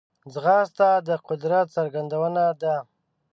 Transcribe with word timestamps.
ځغاسته 0.33 0.89
د 1.07 1.09
قدرت 1.27 1.67
څرګندونه 1.75 2.43
ده 2.61 2.75